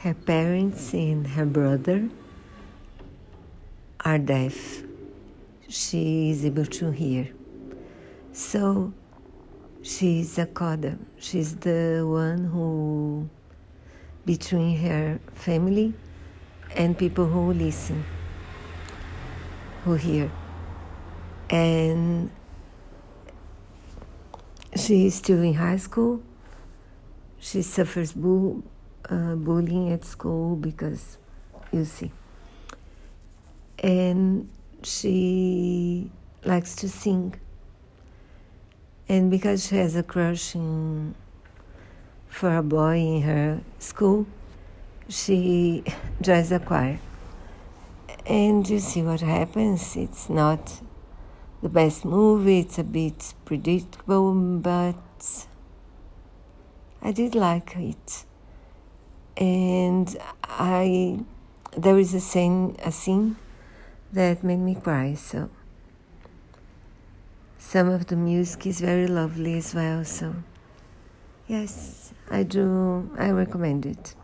[0.00, 2.08] her parents and her brother
[4.02, 4.82] are deaf.
[5.68, 7.28] She is able to hear.
[8.32, 8.94] So
[9.82, 10.96] she's a coda.
[11.18, 13.28] She's the one who,
[14.24, 15.92] between her family
[16.74, 18.02] and people who listen,
[19.84, 20.32] who hear.
[21.50, 22.30] And
[24.76, 26.22] she is still in high school.
[27.38, 28.62] She suffers bull,
[29.08, 31.18] uh, bullying at school because,
[31.72, 32.12] you see.
[33.78, 34.48] And
[34.82, 36.10] she
[36.44, 37.34] likes to sing.
[39.08, 41.14] And because she has a crush in,
[42.28, 44.26] for a boy in her school,
[45.08, 45.82] she
[46.20, 47.00] joins the choir.
[48.26, 49.96] And you see what happens.
[49.96, 50.80] It's not
[51.62, 55.46] the best movie, it's a bit predictable, but
[57.02, 58.24] I did like it.
[59.40, 61.20] And I
[61.76, 63.36] there is a scene a scene
[64.12, 65.48] that made me cry, so
[67.58, 70.34] some of the music is very lovely as well, so
[71.48, 74.14] yes, I do I recommend it.